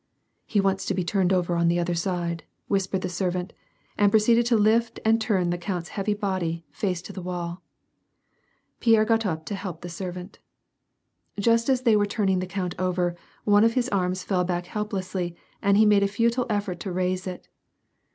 [0.47, 3.53] "He wants to be turned over on the other side," whispered the servant,
[3.99, 7.61] and proceeded to lift and turn the count's heavy body, face to the wall,
[8.79, 10.39] Pierre got up to help the servant.
[11.39, 15.35] Just as they were turning the count over, one of his arms fell back helplessly,
[15.61, 17.47] and he made a futile effort to raise it.